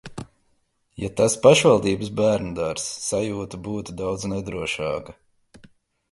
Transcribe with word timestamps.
Ja 1.01 1.09
tas 1.19 1.33
pašvaldības 1.41 2.09
bērnudārzs, 2.19 2.87
sajūta 3.09 3.59
būtu 3.67 3.95
daudz 4.01 4.25
nedrošāka. 4.33 5.15